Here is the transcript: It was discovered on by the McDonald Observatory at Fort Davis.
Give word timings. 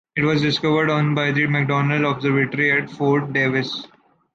It 0.15 0.23
was 0.23 0.41
discovered 0.41 0.89
on 0.89 1.13
by 1.13 1.31
the 1.31 1.45
McDonald 1.45 2.03
Observatory 2.05 2.71
at 2.71 2.89
Fort 2.89 3.33
Davis. 3.33 3.85